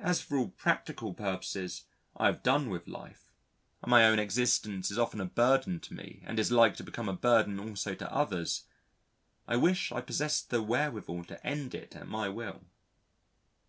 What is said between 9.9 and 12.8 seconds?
I possessed the wherewithal to end it at my will.